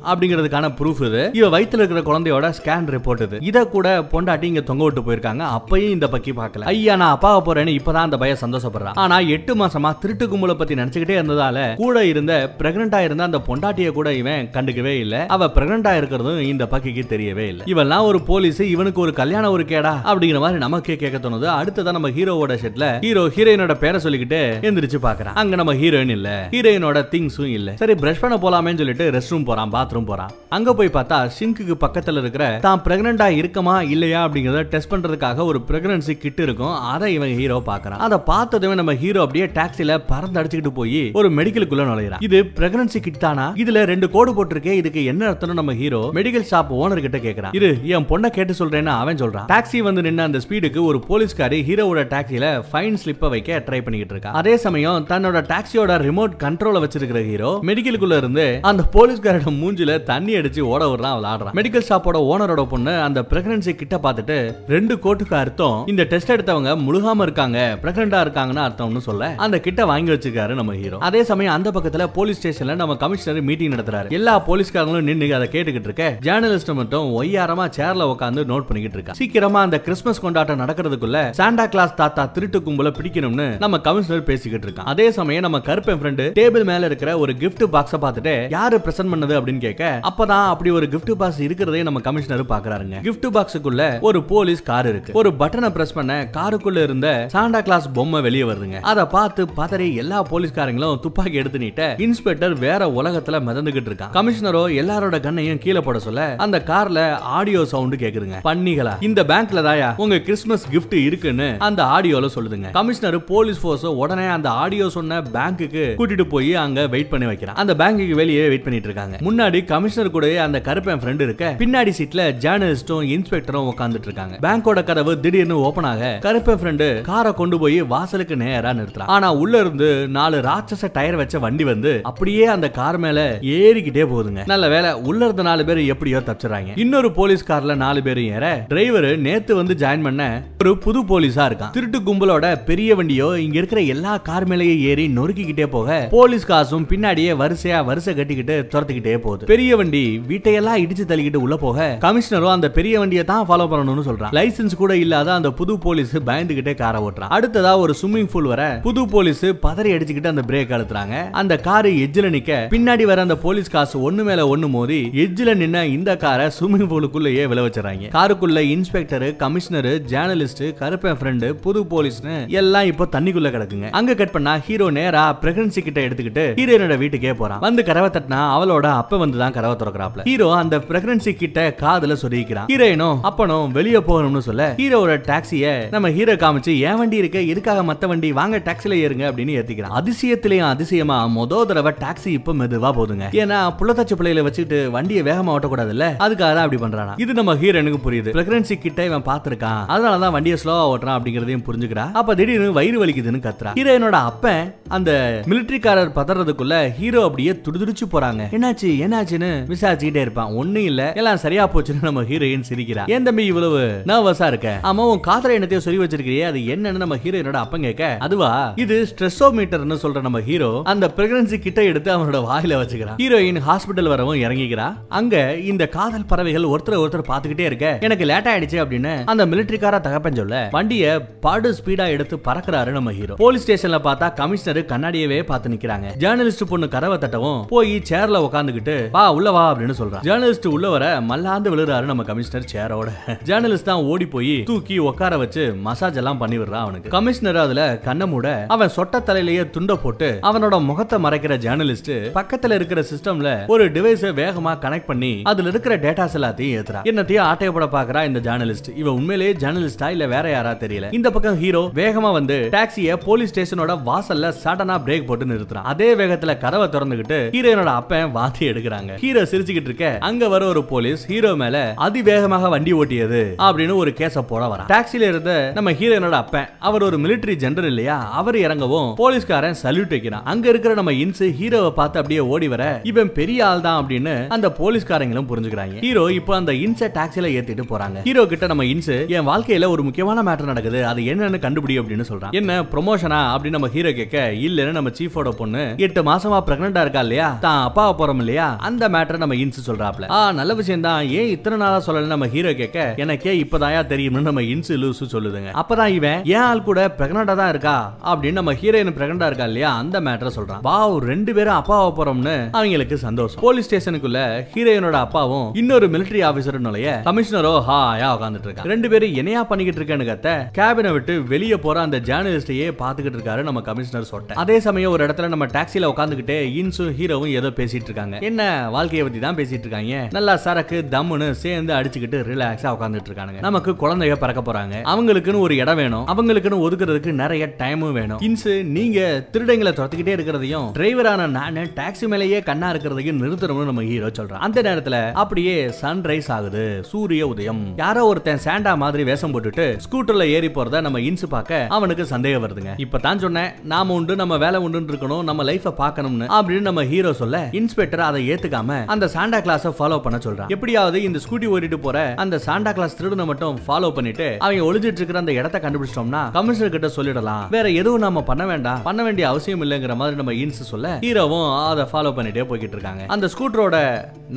[0.09, 1.21] அப்படிங்கிறதுக்கான ப்ரூஃப் இது.
[1.33, 3.37] இவ வயிற்றுல இருக்கிற குழந்தையோட ஸ்கேன் ரிப்போர்ட் இது.
[3.41, 5.43] இதை கூட பொண்டாட்டி இங்க தொங்க விட்டு போயிருக்காங்க.
[5.57, 6.67] அப்பயும் இந்த பக்கி பார்க்கல.
[6.73, 8.99] ஐயா நான் அப்பாவை போறேன்னு இப்பதான் அந்த பையன் சந்தோஷப்படுறான்.
[9.03, 14.13] ஆனா எட்டு மாசமா திருட்டு கும்பலை பத்தி நினைச்சுக்கிட்டே இருந்ததால கூட இருந்த பிரெக்னண்டா இருந்த அந்த பொண்டாட்டிய கூட
[14.13, 15.25] இவன் கண்டுக்கவே இல்ல.
[15.35, 17.65] அவ பிரெக்னண்டா இருக்கிறதும் இந்த பக்கிக்கு தெரியவே இல்லை.
[17.73, 21.49] இவெல்லாம் ஒரு போலீஸ் இவனுக்கு ஒரு கல்யாணம் ஒரு கேடா அப்படிங்கிற மாதிரி நமக்கே கேட்க தோணுது.
[21.59, 24.41] அடுத்ததான் நம்ம ஹீரோவோட செட்ல ஹீரோ ஹீரோயினோட பேரை சொல்லிக்கிட்டு
[24.83, 26.29] எந்திரிச்சு பாக்குறான் அங்க நம்ம ஹீரோயின் இல்ல.
[26.53, 27.69] ஹீரோயினோட திங்ஸும் இல்ல.
[27.81, 30.31] சரி பிரஷ் பண்ண போலாமேன்னு சொல்லிட்டு ரெஸ்ட் ரூம் போறான் பாத்ரூம் போறான்.
[30.57, 36.15] அங்க போய் பார்த்தா சிங்க்குக்கு பக்கத்துல இருக்கிற தான் பிரெக்னண்டா இருக்கமா இல்லையா அப்படிங்கறத டெஸ்ட் பண்றதுக்காக ஒரு பிரெக்னன்சி
[36.23, 36.75] கிட் இருக்கும்.
[36.93, 41.85] அதை இவன் ஹீரோ பாக்குறான் அதை பார்த்ததுமே நம்ம ஹீரோ அப்படியே டாக்ஸில பறந்து அடிச்சுக்கிட்டு போய் ஒரு மெடிக்கலுக்குள்ள
[41.91, 42.23] நுழையிறான்.
[42.29, 43.47] இது பிரெக்னன்சி கிட் தானா?
[43.63, 47.55] இதுல ரெண்டு கோடு போட்டிருக்கே இதுக்கு என்ன அர்த்தம் நம்ம ஹீரோ மெடிக்கல் ஷாப் ஓனர் கிட்ட கேக்குறான்.
[47.59, 49.47] இரு என் பொண்ணை கேட்டு சொல்றேன்னு அவன் சொல்றான்.
[49.53, 54.37] டாக்ஸி வந்து நின்ன அந்த ஸ்பீடுக்கு ஒரு போலீஸ்காரி ஹீரோவோட டாக்ஸில ஃபைன் ஸ்லிப்பை வைக்க ட்ரை பண்ணிக்கிட்டு இருக்கான்.
[54.41, 60.61] அதே சமயம் தன்னோட டாக்ஸியோட ரிமோட் கண்ட்ரோல வச்சிருக்கிற ஹீரோ மெடிக்கலுக்குள்ள இருந்து அந்த போலீஸ்காரோட மூஞ்சில தண்ணி அடிச்சு
[60.71, 64.37] ஓட விடுறான் விளாடுறான் மெடிக்கல் ஷாப்போட ஓனரோட பொண்ணு அந்த பிரெக்னன்சி கிட்ட பார்த்துட்டு
[64.67, 65.77] ரெண்டு கோட்டுக்கு அர்த்தம்.
[65.87, 67.77] இந்த டெஸ்ட் எடுத்தவங்க முழுகாம இருக்காங்க.
[67.83, 69.29] பிரெக்னண்டா இருக்காங்கன்னு அர்த்தம்னு சொல்ல.
[69.45, 73.71] அந்த கிட்ட வாங்கி வச்சிருக்காரு நம்ம ஹீரோ அதே சமயம் அந்த பக்கத்துல போலீஸ் ஸ்டேஷன்ல நம்ம கமிஷனர் மீட்டிங்
[73.71, 74.09] நடத்துறாரு.
[74.09, 76.17] எல்லா போலீஸ்காரங்களும் நின்னு அதை கேட்டுக்கிட்டு இருக்க.
[76.27, 81.95] ஜேர்னலிஸ்ட் மட்டும் ஒய்யாரமா சேர்ல உட்காந்து நோட் பண்ணிக்கிட்டு இருக்கா சீக்கிரமா அந்த கிறிஸ்மஸ் கொண்டாட்டம் நடக்கிறதுக்குள்ள சாண்டா கிளாஸ்
[81.95, 86.85] தாத்தா திருட்டு கும்பல பிடிக்கணும்னு நம்ம கமிஷனர் பேசிக்கிட்டு இருக்கான் அதே சமயம் நம்ம கருப்பன் ஃப்ரெண்டு டேபிள் மேல
[86.91, 89.33] இருக்கிற ஒரு கிஃப்ட் பாக்ஸ பார்த்துட்டு யாரு பிரசன்ட் பண்ணது?
[89.39, 94.63] அப்படின்னு கேட்க அப்பதான் அப்படி ஒரு கிஃப்ட் பாக்ஸ் இருக்கிறதே நம்ம கமிஷனர் பாக்குறாருங்க கிஃப்ட் பாக்ஸுக்குள்ள ஒரு போலீஸ்
[94.63, 95.11] கார் இருக்கு.
[95.13, 98.79] ஒரு பட்டனை பிரஸ் பண்ண காருக்குள்ள இருந்த சாண்டா கிளாஸ் பொம்மை வெளியே வருதுங்க.
[98.91, 104.13] அதை பார்த்து பதறி எல்லா போலீஸ்காரங்களும் துப்பாக்கி எடுத்து நீட்ட இன்ஸ்பெக்டர் வேற உலகத்துல மிதந்துகிட்டு இருக்கான்.
[104.17, 106.99] கமிஷனரோ எல்லாரோட கண்ணையும் கீழே போட சொல்ல அந்த கார்ல
[107.37, 108.39] ஆடியோ சவுண்ட் கேக்குதுங்க.
[108.49, 108.93] பண்ணிகளா?
[109.09, 112.71] இந்த பேங்க்ல தாயா உங்க கிறிஸ்துமஸ் கிஃப்ட் இருக்குன்னு அந்த ஆடியோல சொல்லுதுங்க.
[112.71, 117.59] கமிஷனர் போலீஸ் போர்ஸ் உடனே அந்த ஆடியோ சொன்ன பேங்க்குக்கு கூட்டிட்டு போய் அங்க வெயிட் பண்ணி வைக்கிறான்.
[117.63, 119.17] அந்த பேங்க்குக்கு வெளியே வெயிட் பண்ணிட்டு இருக்காங்க.
[119.27, 124.35] முன்னாடி கமிஷனர் கூட அந்த கருப்பன் ஃப்ரெண்ட் இருக்க பின்னாடி சீட்ல ஜேர்னலிஸ்டும் இன்ஸ்பெக்டரும் உட்கார்ந்துட்டு இருக்காங்க.
[124.45, 129.11] பேங்கோட கதவு திடீர்னு ஓபன் ஆக கருப்பன் ஃப்ரெண்டு காரை கொண்டு போய் வாசலுக்கு நேரா நிறுத்துறான்.
[129.15, 133.19] ஆனா உள்ள இருந்து நாலு ராட்சச டயர் வச்ச வண்டி வந்து அப்படியே அந்த கார் மேல
[133.57, 134.43] ஏறிக்கிட்டே போகுதுங்க.
[134.53, 139.09] நல்ல வேலை உள்ள இருந்த நாலு பேர் எப்படியோ தப்பிச்சுறாங்க இன்னொரு போலீஸ் கார்ல நாலு பேரும் ஏற டிரைவர்
[139.27, 140.23] நேத்து வந்து ஜாயின் பண்ண
[140.63, 141.73] ஒரு புது போலீஸா இருக்கான்.
[141.77, 146.85] திருட்டு கும்பலோட பெரிய வண்டியோ இங்க இருக்கிற எல்லா கார் கார் மேலேயே ஏறி நொறுக்கிக்கிட்டே போக போலீஸ் காசும்
[146.91, 149.43] பின்னாடியே வரிசையா வரிசை கட்டிக்கிட்டு துரத்துக்கிட்டே போகுது.
[149.51, 154.33] பெரிய வண்டி வீட்டையெல்லாம் இடிச்சு தள்ளிக்கிட்டு உள்ள போக கமிஷனரும் அந்த பெரிய வண்டியை தான் ஃபாலோ பண்ணணும்னு சொல்றான்.
[154.37, 157.31] லைசன்ஸ் கூட இல்லாத அந்த புது போலீஸ் பயந்துகிட்டே காரை ஓட்டுறான்.
[157.37, 161.15] அடுத்ததா ஒரு ஸ்விம்மிங் பூல் வர புது போலீஸ் பதறி அடிச்சுக்கிட்டு அந்த பிரேக் அழுத்துறாங்க.
[161.41, 165.85] அந்த காரு எஜ்ஜில் நிக்க பின்னாடி வர அந்த போலீஸ் காசு ஒண்ணு மேல ஒண்ணு மோதி எஜ்ஜில் நின்ன
[165.95, 168.11] இந்த காரை ஸ்விம்மிங் பூலுக்குள்ளேயே விளை வச்சுறாங்க.
[168.17, 173.89] காருக்குள்ள inspector commissioner journalist Karuppan friend புது போலீஸ்னு எல்லாம் இப்போ தண்ணிக்குள்ள கிடக்குங்க.
[174.01, 177.61] அங்க கட் பண்ணா ஹீரோ நேரா பிரெக்னன்சி கிட்ட எடுத்துக்கிட்டு ஹீரோயினோட வீட்டுக்கே போறான்.
[177.67, 180.21] வந்து கரவை தட்டினா அவளோட அப்ப வந்து தான் கரவை திறக்கிறாப்ல.
[180.29, 182.67] ஹீரோ அந்த பிரெக்னன்சி கிட்ட காதுல சொல்லிக்கிறான்.
[182.71, 188.07] ஹீரோயினும் அப்பனும் வெளியே போகணும்னு சொல்ல ஹீரோவோட டாக்ஸிய நம்ம ஹீரோ காமிச்சு என் வண்டி இருக்கு எதுக்காக மத்த
[188.11, 189.95] வண்டி வாங்க டாக்ஸில ஏறுங்க அப்படின்னு ஏத்திக்கிறான்.
[189.99, 196.07] அதிசயத்திலேயும் அதிசயமா மொத தடவை டாக்ஸி இப்ப மெதுவா போதுங்க ஏன்னா புள்ளத்தாச்சி பிள்ளையில வச்சுட்டு வண்டியை வேகமா ஓட்டக்கூடாதுல்ல?
[196.25, 197.15] அதுக்காக தான் அப்படி பண்றானா.
[197.25, 198.33] இது நம்ம ஹீரோனுக்கு புரியுது.
[198.37, 203.71] பிரெக்னன்சி கிட்ட இவன் பாத்திருக்கான் அதனாலதான் வண்டியை ஸ்லோவா ஓட்டுறான் அப்படிங்கறதையும் புரிஞ்சுக்கிறா அப்ப திடீர்னு வயிறு வலிக்குதுன்னு கத்துறா
[203.79, 204.75] ஹீரோயினோட அப்பன்?
[204.87, 208.41] அந்த மிலிட்டரிக்காரர் பதறதுக்குள்ள ஹீரோ அப்படியே துடிதுடிச்சு போறாங்க.
[208.51, 210.51] என்னாச்சு என்னாச்சுன்னு விசாரிச்சுக்கிட்டே இருப்பான்.
[210.51, 211.13] ஒண்ணும் இல்ல.
[211.13, 213.09] எல்லாம் சரியா போச்சுன்னு நம்ம ஹீரோயின் சிரிக்கிறா.
[213.09, 214.79] ஏன் தம்பி இவ்வளவு நர்வஸா இருக்க?
[214.83, 216.45] ஆமா உன் காதல எண்ணத்தையும் சொல்லி வச்சிருக்கிறியே.
[216.45, 218.17] அது என்னன்னு நம்ம ஹீரோயினோட அப்பன் கேட்க?
[218.19, 218.73] அதுவா?
[218.75, 223.17] இது ஸ்ட்ரெஸ்ஸோமீட்டர்னு சொல்ற நம்ம ஹீரோ அந்த பிரெக்னன்சி கிட்ட எடுத்து அவனோட வாயில வச்சுக்கிறான்.
[223.17, 224.93] ஹீரோயின் ஹாஸ்பிட்டல் வரவும் இறங்கிக்கிறா.
[225.09, 227.97] அங்க இந்த காதல் பறவைகள் ஒருத்தர் ஒருத்தர் பாத்துக்கிட்டே இருக்க.
[228.01, 233.33] எனக்கு லேட் ஆயிடுச்சு அப்படின்னு அந்த மிலிட்டரிக்கார தகப்பன் சொல்ல வண்டிய படு ஸ்பீடா எடுத்து பறக்குறாரு நம்ம ஹீரோ.
[233.33, 236.07] போலீஸ் ஸ்டேஷன்ல பார்த்தா கமிஷனர் கண்ணாடியவே பார்த்து நிக்கிறாங்க.
[236.23, 241.05] ஜேர்னலிஸ்ட் பொண்ணு கதவை தட்டவும் போய் சேர்ல உட்காந்துக்கிட்டு வா உள்ள வா அப்படின்னு சொல்றான் ஜேர்னலிஸ்ட் உள்ள வர
[241.31, 243.09] மல்லாந்து விழுறாரு நம்ம கமிஷனர் சேரோட
[243.49, 247.13] ஜேர்னலிஸ்ட் தான் ஓடி போய் தூக்கி உட்கார வச்சு மசாஜ் எல்லாம் பண்ணி விடுறான் அவனுக்கு.
[247.15, 252.99] கமிஷனர் அதுல கண்ண மூட அவன் சொட்ட தலையிலேயே துண்ட போட்டு அவனோட முகத்தை மறைக்கிற ஜேர்னலிஸ்ட் பக்கத்துல இருக்கிற
[253.11, 257.01] சிஸ்டம்ல ஒரு டிவைஸ வேகமா கனெக்ட் பண்ணி அதுல இருக்கிற டேட்டாஸ் எல்லாத்தையும் ஏத்துறா.
[257.11, 258.89] என்னத்தையும் ஆட்டையப்பட பாக்குறா இந்த ஜேர்னலிஸ்ட்.
[259.01, 261.07] இவன் உண்மையிலேயே ஜேர்னலிஸ்டா இல்ல வேற யாரா தெரியல.
[261.17, 265.87] இந்த பக்கம் ஹீரோ வேகமா வந்து டாக்ஸிய போலீஸ் ஸ்டேஷனோட வாசல்ல சடனா பிரேக் போட்டு நிறுத்துறான்.
[265.93, 269.11] அதே வேகத்துல கதவை திறந்துகிட்டு ஹீரோயினோட அப்பன் வாத்தி எடுக்கிறாங்க.
[269.23, 274.45] ஹீரோ சிரிச்சுக்கிட்டு இருக்க அங்க வர ஒரு போலீஸ் ஹீரோ மேல அதிவேகமாக வண்டி ஓட்டியது அப்படின்னு ஒரு கேஸ
[274.51, 278.17] போட வரா டாக்ஸில இருந்த நம்ம ஹீரோயினோட அப்பன் அவர் ஒரு மிலிட்டரி ஜெனரல் இல்லையா?
[278.39, 280.45] அவர் இறங்கவும் போலீஸ்காரன் சல்யூட் வைக்கிறான்.
[280.53, 284.67] அங்க இருக்கிற நம்ம இன்ஸ் ஹீரோவை பார்த்து அப்படியே ஓடி வர இவன் பெரிய ஆள் தான் அப்படின்னு அந்த
[284.79, 285.97] போலீஸ்காரங்களும் புரிஞ்சுக்கிறாங்க.
[286.05, 288.17] ஹீரோ இப்போ அந்த இன்ஸ டாக்ஸில ஏத்திட்டு போறாங்க.
[288.27, 291.01] ஹீரோ கிட்ட நம்ம இன்ஸ் என் வாழ்க்கையில ஒரு முக்கியமான மேட்டர் நடக்குது.
[291.11, 292.53] அது என்னன்னு கண்டுபிடி அப்படின்னு சொல்றான்.
[292.61, 297.47] என்ன ப்ரொமோஷனா அப்படின்னு நம்ம ஹீரோ கேட்க இல்லன்னு நம்ம சீஃபோட பொண்ணு எட்டு மாசமா பிரெக்னண்டா இருக்கா இல்லையா?
[297.65, 298.67] தான் அப்பாவை போறோம் இல்லையா?
[298.87, 300.27] அந்த மேட்டர் நம்ம இன்சு சொல்றாப்ல.
[300.35, 301.21] ஆ நல்ல விஷயம் தான்.
[301.39, 305.71] ஏன் இத்தனை நாளா சொல்லல நம்ம ஹீரோ கேட்க எனக்கே இப்பதாயா தெரியும்னு நம்ம இன்சு லூசு சொல்லுதுங்க.
[305.81, 307.95] அப்பதான் இவன் ஏன் ஆள் கூட பிரெக்னண்டா தான் இருக்கா?
[308.29, 309.91] அப்படின்னு நம்ம ஹீரோயின் பிரெக்னண்டா இருக்கா இல்லையா?
[310.03, 310.81] அந்த மேட்டர் சொல்றான்.
[310.87, 310.95] வா
[311.31, 313.61] ரெண்டு பேரும் அப்பாவை போறோம்னு அவங்களுக்கு சந்தோஷம்.
[313.65, 314.39] போலீஸ் ஸ்டேஷனுக்குள்ள
[314.75, 320.29] ஹீரோயினோட அப்பாவும் இன்னொரு மிலிட்டரி ஆபீசர் நுழைய கமிஷனரோ ஹாயா உட்காந்துட்டு இருக்காங்க ரெண்டு பேரும் என்னையா பண்ணிக்கிட்டு இருக்கேன்னு
[320.31, 324.57] கத்த கேபினை விட்டு வெளியே போற அந்த ஜேர்னலிஸ்டையே பாத்துக்கிட்டு இருக்காரு நம்ம கமிஷனர் சொட்ட.
[324.63, 328.35] அதே சமயம் ஒரு இடத்துல நம்ம டாக்ஸில உட்காந்துக்கிட்டே இன்சும் ஹீரோவும் ஏதோ பேசிட்டு இருக்காங்க.
[328.49, 328.61] என்ன
[328.95, 330.17] வாழ்க்கையை பத்தி தான் பேசிட்டு இருக்காங்க?
[330.37, 334.95] நல்லா சரக்கு தம்முன்னு சேர்ந்து அடிச்சுக்கிட்டு ரிலாக்ஸா உட்காந்துட்டு இருக்காங்க நமக்கு குழந்தைய பறக்க போறாங்க.
[335.13, 336.25] அவங்களுக்குன்னு ஒரு இடம் வேணும்.
[336.33, 338.41] அவங்களுக்குன்னு ஒதுக்குறதுக்கு நிறைய டைமும் வேணும்.
[338.47, 339.19] இன்சு நீங்க
[339.53, 344.63] திருடங்களை துரத்துக்கிட்டே இருக்கிறதையும் டிரைவரான நானு டாக்ஸி மேலேயே கண்ணா இருக்கிறதையும் நிறுத்தணும்னு நம்ம ஹீரோ சொல்றான்.
[344.67, 346.85] அந்த நேரத்துல அப்படியே சன்ரைஸ் ஆகுது.
[347.13, 347.81] சூரிய உதயம்.
[348.03, 352.93] யாரோ ஒருத்தன் சாண்டா மாதிரி வேஷம் போட்டுட்டு ஸ்கூட்டர்ல ஏறி போறத நம்ம இன்சு பார்க்க அவனுக்கு சந்தேகம் வருதுங்க.
[353.05, 357.57] இப்பதான் சொன்னேன் நாம உண்டு நம்ம வேலை உண்டு இருக்கணும் நம்ம லைஃப பார்க்கணும்னு அப்படின்னு நம்ம ஹீரோ சொல்ல
[357.79, 360.71] இன்ஸ்பெக்டர் அதை ஏத்துக்காம அந்த சாண்டா கிளாஸ ஃபாலோ பண்ண சொல்றான்.
[360.75, 365.41] எப்படியாவது இந்த ஸ்கூட்டி ஓடிட்டு போற அந்த சாண்டா கிளாஸ் திருடனை மட்டும் ஃபாலோ பண்ணிட்டு அவங்க ஒளிஞ்சிட்டு இருக்கிற
[365.43, 367.65] அந்த இடத்த கண்டுபிடிச்சிட்டோம்னா கமிஷனர் கிட்ட சொல்லிடலாம்.
[367.75, 372.05] வேற எதுவும் நாம பண்ண வேண்டாம் பண்ண வேண்டிய அவசியம் இல்லைங்கிற மாதிரி நம்ம இன்ஸ் சொல்ல ஹீரோவும் அதை
[372.13, 373.23] ஃபாலோ பண்ணிட்டே போய்கிட்டு இருக்காங்க.
[373.35, 373.95] அந்த ஸ்கூட்டரோட